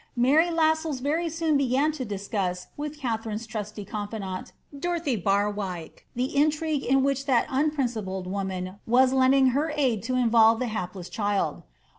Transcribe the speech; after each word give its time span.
Mary 0.15 0.49
Lai* 0.49 0.73
sells 0.73 0.99
Tery 0.99 1.29
soon 1.31 1.57
began 1.57 1.91
to 1.91 2.03
discuss 2.03 2.69
with 2.75 2.97
Katharine's 2.99 3.45
trusty 3.45 3.85
confidanls, 3.85 4.51
Dorothy 4.75 5.15
Barwike, 5.15 6.07
the 6.15 6.35
intrigue 6.35 6.81
in 6.83 7.03
which 7.03 7.27
that 7.27 7.45
unprincipled 7.49 8.25
woman 8.25 8.79
was 8.87 9.13
lending 9.13 9.49
her 9.49 9.71
aid 9.75 10.01
to 10.05 10.15
involve 10.15 10.57
the 10.57 10.65
liapless 10.65 11.07
child. 11.11 11.61